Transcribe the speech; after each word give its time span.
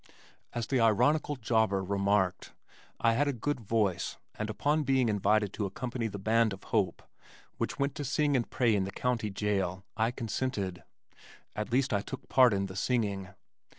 As 0.51 0.65
the 0.65 0.79
ironical 0.79 1.35
jobber 1.35 1.83
remarked, 1.83 2.53
I 2.99 3.13
had 3.13 3.27
a 3.27 3.31
good 3.31 3.59
voice, 3.59 4.17
and 4.33 4.49
upon 4.49 4.81
being 4.81 5.09
invited 5.09 5.53
to 5.53 5.67
accompany 5.67 6.07
the 6.07 6.17
Band 6.17 6.53
of 6.53 6.63
Hope 6.63 7.03
which 7.59 7.77
went 7.77 7.93
to 7.93 8.03
sing 8.03 8.35
and 8.35 8.49
pray 8.49 8.73
in 8.73 8.85
the 8.85 8.91
County 8.91 9.29
Jail, 9.29 9.85
I 9.95 10.09
consented, 10.09 10.81
at 11.55 11.71
least 11.71 11.93
I 11.93 12.01
took 12.01 12.27
part 12.29 12.51
in 12.51 12.65
the 12.65 12.75
singing. 12.75 13.29